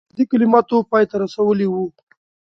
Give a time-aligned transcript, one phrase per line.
[0.13, 1.83] جدي کلماتو پای ته رسولی وو.